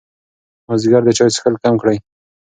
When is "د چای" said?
1.05-1.29